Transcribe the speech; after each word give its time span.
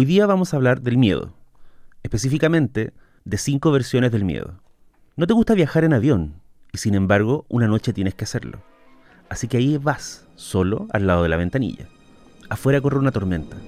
Hoy 0.00 0.06
día 0.06 0.24
vamos 0.24 0.54
a 0.54 0.56
hablar 0.56 0.80
del 0.80 0.96
miedo, 0.96 1.34
específicamente 2.02 2.94
de 3.26 3.36
cinco 3.36 3.70
versiones 3.70 4.10
del 4.10 4.24
miedo. 4.24 4.58
No 5.14 5.26
te 5.26 5.34
gusta 5.34 5.52
viajar 5.52 5.84
en 5.84 5.92
avión 5.92 6.40
y 6.72 6.78
sin 6.78 6.94
embargo 6.94 7.44
una 7.50 7.66
noche 7.66 7.92
tienes 7.92 8.14
que 8.14 8.24
hacerlo. 8.24 8.62
Así 9.28 9.46
que 9.46 9.58
ahí 9.58 9.76
vas, 9.76 10.26
solo 10.36 10.88
al 10.94 11.06
lado 11.06 11.22
de 11.22 11.28
la 11.28 11.36
ventanilla. 11.36 11.86
Afuera 12.48 12.80
corre 12.80 12.98
una 12.98 13.12
tormenta. 13.12 13.58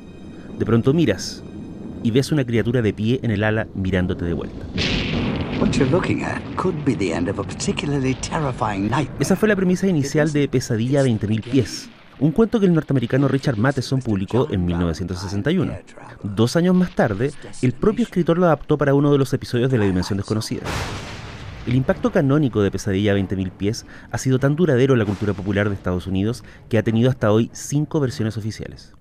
De 0.59 0.65
pronto 0.65 0.95
miras 0.95 1.43
y 2.03 2.11
ves 2.13 2.33
una 2.33 2.47
criatura 2.47 2.81
de 2.81 2.95
pie 2.95 3.21
en 3.23 3.31
el 3.31 3.45
ala 3.45 3.67
mirándote 3.75 4.25
de 4.25 4.33
vuelta. 4.33 4.65
Esa 9.21 9.37
fue 9.37 9.51
la 9.51 9.57
premisa 9.57 9.87
inicial 9.87 10.33
de 10.33 10.49
Pesadilla 10.49 11.03
a 11.03 11.05
20.000 11.05 11.43
pies, 11.43 11.91
un 12.19 12.33
cuento 12.33 12.61
que 12.61 12.67
el 12.67 12.75
norteamericano 12.75 13.29
Richard 13.29 13.57
Matheson 13.57 14.01
publicó 14.01 14.49
en 14.51 14.65
1961. 14.65 15.73
Dos 16.23 16.57
años 16.57 16.75
más 16.75 16.95
tarde, 16.95 17.33
el 17.63 17.73
propio 17.73 18.05
escritor 18.05 18.39
lo 18.39 18.47
adaptó 18.47 18.79
para 18.79 18.95
uno 18.95 19.11
de 19.11 19.19
los 19.19 19.33
episodios 19.33 19.71
de 19.71 19.79
La 19.79 19.85
Dimensión 19.85 20.19
Desconocida. 20.19 20.63
El 21.67 21.75
impacto 21.75 22.11
canónico 22.11 22.61
de 22.63 22.71
Pesadilla 22.73 23.13
a 23.13 23.17
20.000 23.17 23.53
pies 23.53 23.87
ha 24.11 24.19
sido 24.19 24.39
tan 24.39 24.57
duradero 24.57 24.95
en 24.95 24.99
la 24.99 25.05
cultura 25.05 25.33
popular 25.33 25.69
de 25.69 25.75
Estados 25.75 26.07
Unidos 26.07 26.43
que 26.69 26.77
ha 26.77 26.83
tenido 26.83 27.09
hasta 27.09 27.31
hoy 27.31 27.51
cinco 27.53 28.01
versiones 28.01 28.37
oficiales. 28.37 28.95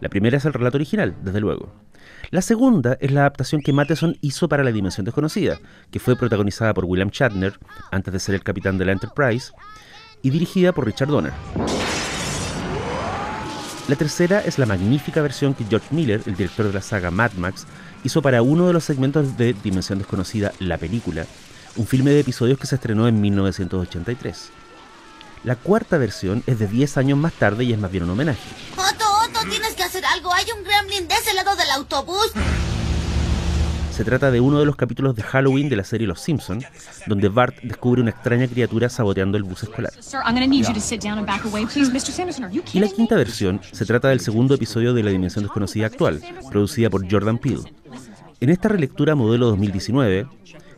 La 0.00 0.08
primera 0.08 0.36
es 0.36 0.44
el 0.44 0.52
relato 0.52 0.76
original, 0.76 1.16
desde 1.22 1.40
luego. 1.40 1.72
La 2.30 2.42
segunda 2.42 2.96
es 3.00 3.10
la 3.12 3.20
adaptación 3.20 3.60
que 3.60 3.72
Matheson 3.72 4.16
hizo 4.20 4.48
para 4.48 4.64
La 4.64 4.72
Dimensión 4.72 5.04
Desconocida, 5.04 5.58
que 5.90 5.98
fue 5.98 6.16
protagonizada 6.16 6.74
por 6.74 6.84
William 6.84 7.10
Shatner, 7.10 7.58
antes 7.90 8.12
de 8.12 8.20
ser 8.20 8.34
el 8.34 8.42
capitán 8.42 8.78
de 8.78 8.84
la 8.84 8.92
Enterprise, 8.92 9.52
y 10.22 10.30
dirigida 10.30 10.72
por 10.72 10.86
Richard 10.86 11.08
Donner. 11.08 11.32
La 13.88 13.94
tercera 13.94 14.40
es 14.40 14.58
la 14.58 14.66
magnífica 14.66 15.22
versión 15.22 15.54
que 15.54 15.64
George 15.64 15.86
Miller, 15.92 16.20
el 16.26 16.34
director 16.34 16.66
de 16.66 16.72
la 16.72 16.82
saga 16.82 17.12
Mad 17.12 17.34
Max, 17.34 17.66
hizo 18.02 18.20
para 18.20 18.42
uno 18.42 18.66
de 18.66 18.72
los 18.72 18.82
segmentos 18.82 19.36
de 19.36 19.52
Dimensión 19.52 19.98
Desconocida, 20.00 20.52
la 20.58 20.76
película, 20.76 21.24
un 21.76 21.86
filme 21.86 22.10
de 22.10 22.18
episodios 22.18 22.58
que 22.58 22.66
se 22.66 22.74
estrenó 22.74 23.06
en 23.06 23.20
1983. 23.20 24.50
La 25.44 25.54
cuarta 25.54 25.98
versión 25.98 26.42
es 26.48 26.58
de 26.58 26.66
10 26.66 26.96
años 26.96 27.16
más 27.16 27.32
tarde 27.34 27.62
y 27.62 27.72
es 27.72 27.78
más 27.78 27.92
bien 27.92 28.02
un 28.02 28.10
homenaje. 28.10 28.40
Otto, 28.72 29.04
Otto, 29.24 29.48
tienes 29.48 29.74
que 29.74 29.84
hacer 29.84 30.04
algo. 30.04 30.32
Hay 30.32 30.46
un 30.50 30.64
gremlin 30.64 31.06
de 31.06 31.14
ese 31.14 31.32
lado 31.34 31.54
del 31.54 31.70
autobús. 31.70 32.32
Se 33.96 34.04
trata 34.04 34.30
de 34.30 34.40
uno 34.40 34.58
de 34.58 34.66
los 34.66 34.76
capítulos 34.76 35.16
de 35.16 35.22
Halloween 35.22 35.70
de 35.70 35.76
la 35.76 35.82
serie 35.82 36.06
Los 36.06 36.20
Simpson, 36.20 36.62
donde 37.06 37.30
Bart 37.30 37.56
descubre 37.62 38.02
una 38.02 38.10
extraña 38.10 38.46
criatura 38.46 38.90
saboteando 38.90 39.38
el 39.38 39.42
bus 39.42 39.62
escolar. 39.62 39.90
Y 42.74 42.78
la 42.78 42.88
quinta 42.88 43.16
versión 43.16 43.58
se 43.72 43.86
trata 43.86 44.08
del 44.08 44.20
segundo 44.20 44.54
episodio 44.54 44.92
de 44.92 45.02
La 45.02 45.12
Dimensión 45.12 45.44
Desconocida 45.44 45.86
actual, 45.86 46.20
producida 46.50 46.90
por 46.90 47.10
Jordan 47.10 47.38
Peele. 47.38 47.72
En 48.40 48.50
esta 48.50 48.68
relectura 48.68 49.14
modelo 49.14 49.46
2019, 49.46 50.28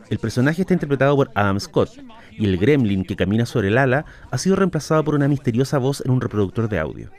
el 0.09 0.19
personaje 0.19 0.61
está 0.61 0.73
interpretado 0.73 1.17
por 1.17 1.29
Adam 1.35 1.59
Scott, 1.59 1.89
y 2.31 2.45
el 2.45 2.57
gremlin 2.57 3.03
que 3.03 3.17
camina 3.17 3.45
sobre 3.45 3.67
el 3.67 3.77
ala 3.77 4.05
ha 4.31 4.37
sido 4.37 4.55
reemplazado 4.55 5.03
por 5.03 5.15
una 5.15 5.27
misteriosa 5.27 5.77
voz 5.77 6.01
en 6.05 6.11
un 6.11 6.21
reproductor 6.21 6.69
de 6.69 6.79
audio. 6.79 7.11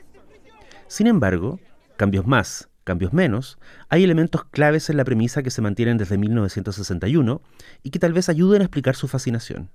Sin 0.87 1.05
embargo, 1.05 1.59
cambios 1.95 2.25
más, 2.25 2.70
cambios 2.91 3.13
menos, 3.13 3.57
hay 3.87 4.03
elementos 4.03 4.43
claves 4.43 4.89
en 4.89 4.97
la 4.97 5.05
premisa 5.05 5.43
que 5.43 5.49
se 5.49 5.61
mantienen 5.61 5.97
desde 5.97 6.17
1961 6.17 7.41
y 7.83 7.89
que 7.89 7.99
tal 7.99 8.11
vez 8.11 8.27
ayuden 8.27 8.61
a 8.61 8.65
explicar 8.65 8.97
su 8.97 9.07
fascinación. 9.07 9.69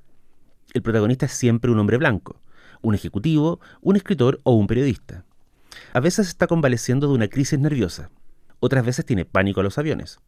El 0.74 0.82
protagonista 0.82 1.24
es 1.24 1.32
siempre 1.32 1.70
un 1.70 1.78
hombre 1.78 1.96
blanco, 1.96 2.42
un 2.82 2.94
ejecutivo, 2.94 3.58
un 3.80 3.96
escritor 3.96 4.40
o 4.42 4.52
un 4.52 4.66
periodista. 4.66 5.24
A 5.94 6.00
veces 6.00 6.28
está 6.28 6.46
convaleciendo 6.46 7.08
de 7.08 7.14
una 7.14 7.28
crisis 7.28 7.58
nerviosa, 7.58 8.10
otras 8.60 8.84
veces 8.84 9.06
tiene 9.06 9.24
pánico 9.24 9.60
a 9.60 9.64
los 9.64 9.78
aviones, 9.78 10.18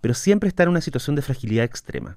pero 0.00 0.14
siempre 0.14 0.48
está 0.48 0.62
en 0.62 0.70
una 0.70 0.80
situación 0.80 1.16
de 1.16 1.22
fragilidad 1.22 1.66
extrema. 1.66 2.16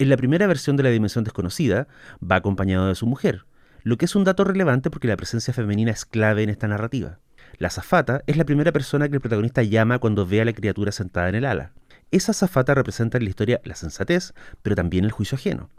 En 0.00 0.08
la 0.08 0.16
primera 0.16 0.48
versión 0.48 0.76
de 0.76 0.82
La 0.82 0.90
Dimensión 0.90 1.22
Desconocida 1.22 1.86
va 2.20 2.34
acompañado 2.34 2.88
de 2.88 2.96
su 2.96 3.06
mujer, 3.06 3.44
lo 3.84 3.96
que 3.96 4.06
es 4.06 4.16
un 4.16 4.24
dato 4.24 4.42
relevante 4.42 4.90
porque 4.90 5.06
la 5.06 5.16
presencia 5.16 5.54
femenina 5.54 5.92
es 5.92 6.04
clave 6.04 6.42
en 6.42 6.50
esta 6.50 6.66
narrativa. 6.66 7.20
La 7.56 7.70
zafata 7.70 8.22
es 8.26 8.36
la 8.36 8.44
primera 8.44 8.72
persona 8.72 9.08
que 9.08 9.14
el 9.14 9.20
protagonista 9.20 9.62
llama 9.62 9.98
cuando 9.98 10.26
ve 10.26 10.40
a 10.40 10.44
la 10.44 10.52
criatura 10.52 10.92
sentada 10.92 11.28
en 11.28 11.34
el 11.36 11.44
ala. 11.44 11.72
Esa 12.10 12.32
zafata 12.32 12.74
representa 12.74 13.18
en 13.18 13.24
la 13.24 13.30
historia 13.30 13.60
la 13.64 13.74
sensatez, 13.74 14.34
pero 14.62 14.76
también 14.76 15.04
el 15.04 15.10
juicio 15.10 15.36
ajeno. 15.36 15.70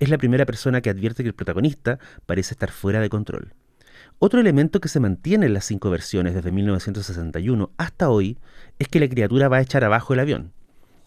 Es 0.00 0.10
la 0.10 0.18
primera 0.18 0.46
persona 0.46 0.80
que 0.80 0.90
advierte 0.90 1.22
que 1.22 1.28
el 1.28 1.34
protagonista 1.34 1.98
parece 2.26 2.54
estar 2.54 2.70
fuera 2.70 3.00
de 3.00 3.08
control. 3.08 3.54
Otro 4.20 4.40
elemento 4.40 4.80
que 4.80 4.88
se 4.88 5.00
mantiene 5.00 5.46
en 5.46 5.54
las 5.54 5.64
cinco 5.64 5.90
versiones 5.90 6.34
desde 6.34 6.50
1961 6.50 7.70
hasta 7.76 8.10
hoy 8.10 8.38
es 8.78 8.88
que 8.88 9.00
la 9.00 9.08
criatura 9.08 9.48
va 9.48 9.58
a 9.58 9.62
echar 9.62 9.84
abajo 9.84 10.14
el 10.14 10.20
avión. 10.20 10.52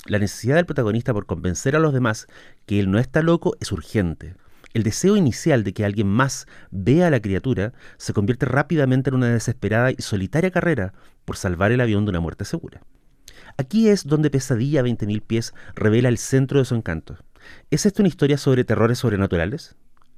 La 0.05 0.19
necesidad 0.19 0.55
del 0.55 0.65
protagonista 0.65 1.13
por 1.13 1.25
convencer 1.25 1.75
a 1.75 1.79
los 1.79 1.93
demás 1.93 2.27
que 2.65 2.79
él 2.79 2.89
no 2.89 2.99
está 2.99 3.21
loco 3.21 3.55
es 3.59 3.71
urgente. 3.71 4.35
El 4.73 4.83
deseo 4.83 5.17
inicial 5.17 5.63
de 5.63 5.73
que 5.73 5.83
alguien 5.83 6.07
más 6.07 6.47
vea 6.71 7.07
a 7.07 7.09
la 7.09 7.21
criatura 7.21 7.73
se 7.97 8.13
convierte 8.13 8.45
rápidamente 8.45 9.09
en 9.09 9.15
una 9.15 9.29
desesperada 9.29 9.91
y 9.91 9.95
solitaria 9.99 10.51
carrera 10.51 10.93
por 11.25 11.37
salvar 11.37 11.71
el 11.71 11.81
avión 11.81 12.05
de 12.05 12.09
una 12.09 12.19
muerte 12.19 12.45
segura. 12.45 12.81
Aquí 13.57 13.89
es 13.89 14.05
donde 14.05 14.29
Pesadilla 14.29 14.81
a 14.81 14.83
20.000 14.83 15.21
pies 15.21 15.53
revela 15.75 16.09
el 16.09 16.17
centro 16.17 16.59
de 16.59 16.65
su 16.65 16.75
encanto. 16.75 17.17
¿Es 17.69 17.85
esta 17.85 18.01
una 18.01 18.09
historia 18.09 18.37
sobre 18.37 18.63
terrores 18.63 18.99
sobrenaturales? 18.99 19.75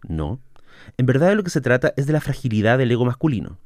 No. 0.07 0.39
En 0.97 1.05
verdad 1.05 1.29
de 1.29 1.35
lo 1.35 1.43
que 1.43 1.49
se 1.49 1.61
trata 1.61 1.93
es 1.97 2.05
de 2.05 2.13
la 2.13 2.21
fragilidad 2.21 2.77
del 2.77 2.91
ego 2.91 3.05
masculino. 3.05 3.57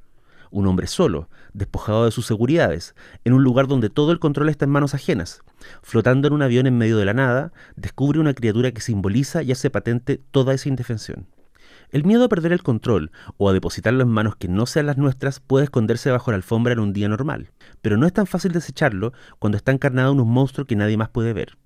Un 0.51 0.67
hombre 0.67 0.87
solo, 0.87 1.29
despojado 1.53 2.05
de 2.05 2.11
sus 2.11 2.25
seguridades, 2.25 2.95
en 3.25 3.33
un 3.33 3.43
lugar 3.43 3.67
donde 3.67 3.89
todo 3.89 4.11
el 4.11 4.19
control 4.19 4.49
está 4.49 4.65
en 4.65 4.71
manos 4.71 4.93
ajenas, 4.93 5.41
flotando 5.81 6.27
en 6.27 6.33
un 6.33 6.41
avión 6.41 6.67
en 6.67 6.77
medio 6.77 6.97
de 6.97 7.05
la 7.05 7.13
nada, 7.13 7.51
descubre 7.75 8.19
una 8.19 8.33
criatura 8.33 8.71
que 8.71 8.81
simboliza 8.81 9.43
y 9.43 9.51
hace 9.51 9.69
patente 9.69 10.21
toda 10.31 10.53
esa 10.53 10.69
indefensión. 10.69 11.27
El 11.89 12.03
miedo 12.03 12.25
a 12.25 12.29
perder 12.29 12.51
el 12.51 12.63
control 12.63 13.11
o 13.37 13.49
a 13.49 13.53
depositarlo 13.53 14.03
en 14.03 14.09
manos 14.09 14.35
que 14.35 14.49
no 14.49 14.65
sean 14.65 14.87
las 14.87 14.97
nuestras 14.97 15.39
puede 15.39 15.65
esconderse 15.65 16.11
bajo 16.11 16.31
la 16.31 16.37
alfombra 16.37 16.73
en 16.73 16.79
un 16.79 16.91
día 16.91 17.07
normal, 17.07 17.51
pero 17.81 17.95
no 17.95 18.05
es 18.05 18.13
tan 18.13 18.27
fácil 18.27 18.51
desecharlo 18.51 19.13
cuando 19.39 19.57
está 19.57 19.71
encarnado 19.71 20.11
en 20.11 20.19
un 20.19 20.29
monstruo 20.29 20.65
que 20.65 20.75
nadie 20.75 20.97
más 20.97 21.09
puede 21.09 21.31
ver. 21.31 21.57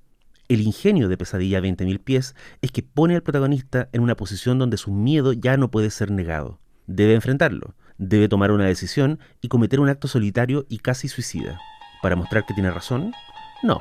El 0.48 0.62
ingenio 0.62 1.08
de 1.08 1.18
Pesadilla 1.18 1.58
a 1.58 1.62
20.000 1.62 2.00
pies 2.03 2.36
es 2.62 2.72
que 2.72 2.84
pone 2.84 3.16
al 3.16 3.24
protagonista 3.24 3.90
en 3.94 4.02
una 4.02 4.16
posición 4.16 4.59
donde 4.59 4.78
su 4.78 4.92
miedo 4.92 5.34
ya 5.34 5.58
no 5.58 5.72
puede 5.72 5.90
ser 5.90 6.12
negado. 6.12 6.59
Debe 6.88 7.16
enfrentarlo, 7.16 7.74
debe 8.01 8.28
tomar 8.28 8.51
una 8.51 8.66
decisión 8.66 9.19
y 9.41 9.47
cometer 9.47 9.79
un 9.79 9.88
acto 9.88 10.07
solitario 10.07 10.66
y 10.69 10.79
casi 10.79 11.07
suicida. 11.07 11.59
¿Para 12.01 12.16
mostrar 12.16 12.47
que 12.47 12.56
tiene 12.56 12.72
razón? 12.72 13.13
No. 13.62 13.79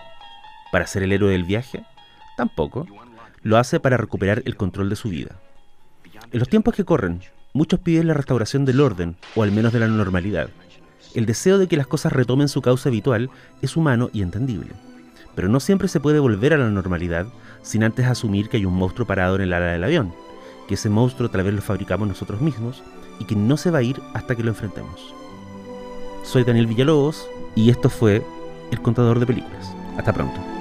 ¿Para 0.71 0.87
ser 0.87 1.03
el 1.03 1.13
héroe 1.13 1.33
del 1.33 1.45
viaje? 1.45 1.85
Tampoco. 2.37 2.87
Lo 3.43 3.57
hace 3.57 3.81
para 3.81 3.97
recuperar 3.97 4.43
el 4.45 4.57
control 4.57 4.91
de 4.91 4.97
su 4.97 5.09
vida. 5.09 5.41
En 6.31 6.39
los 6.39 6.51
tiempos 6.51 6.75
que 6.75 6.85
corren, 6.85 7.23
muchos 7.55 7.81
piden 7.81 8.09
la 8.09 8.15
restauración 8.15 8.67
del 8.67 8.83
orden, 8.83 9.17
o 9.35 9.43
al 9.43 9.53
menos 9.53 9.73
de 9.73 9.81
la 9.81 9.89
normalidad. 9.89 10.51
El 11.15 11.25
deseo 11.25 11.57
de 11.57 11.67
que 11.67 11.79
las 11.79 11.87
cosas 11.87 12.13
retomen 12.13 12.49
su 12.49 12.61
causa 12.61 12.91
habitual 12.91 13.31
es 13.63 13.75
humano 13.75 14.11
y 14.13 14.21
entendible. 14.21 14.73
Pero 15.35 15.49
no 15.49 15.61
siempre 15.61 15.89
se 15.89 15.99
puede 15.99 16.19
volver 16.19 16.53
a 16.53 16.59
la 16.59 16.69
normalidad 16.69 17.27
sin 17.63 17.85
antes 17.85 18.07
asumir 18.07 18.51
que 18.51 18.59
hay 18.59 18.67
un 18.67 18.75
monstruo 18.75 19.07
parado 19.07 19.37
en 19.37 19.43
el 19.43 19.53
ala 19.55 19.73
del 19.73 19.85
avión, 19.85 20.13
que 20.71 20.75
ese 20.75 20.89
monstruo 20.89 21.29
tal 21.29 21.43
vez 21.43 21.53
lo 21.53 21.63
fabricamos 21.63 22.07
nosotros 22.07 22.41
mismos 22.41 22.85
y 23.19 23.25
que 23.25 23.35
no 23.35 23.57
se 23.57 23.73
va 23.73 23.79
a 23.79 23.83
ir 23.83 24.01
hasta 24.15 24.37
que 24.37 24.45
lo 24.45 24.51
enfrentemos. 24.51 25.13
Soy 26.23 26.45
Daniel 26.45 26.69
Villalobos 26.69 27.27
y 27.57 27.71
esto 27.71 27.91
fue 27.91 28.25
El 28.71 28.81
Contador 28.81 29.19
de 29.19 29.27
Películas. 29.27 29.75
Hasta 29.99 30.13
pronto. 30.13 30.60